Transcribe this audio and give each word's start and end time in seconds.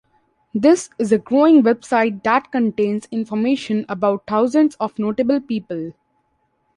This 0.55 0.89
is 0.97 1.11
a 1.11 1.19
growing 1.19 1.61
website 1.61 2.23
that 2.23 2.51
contains 2.51 3.07
information 3.11 3.85
about 3.87 4.25
thousands 4.25 4.73
of 4.79 4.97
notable 4.97 5.39
people. 5.39 5.93